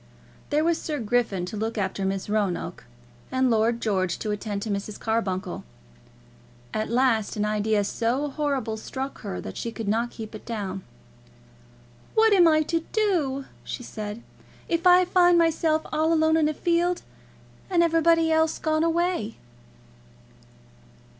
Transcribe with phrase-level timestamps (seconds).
[0.49, 2.85] There was Sir Griffin to look after Miss Roanoke,
[3.31, 4.99] and Lord George to attend to Mrs.
[4.99, 5.63] Carbuncle.
[6.73, 10.81] At last an idea so horrible struck her that she could not keep it down.
[12.15, 14.23] "What am I to do," she said,
[14.67, 17.03] "if I find myself all alone in a field,
[17.69, 19.37] and everybody else gone away!"